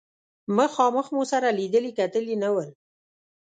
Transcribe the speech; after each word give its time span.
مخامخ 0.57 1.07
مو 1.15 1.21
سره 1.31 1.47
لیدلي 1.59 1.91
کتلي 1.99 2.35
نه 2.43 2.49
ول. 2.55 2.69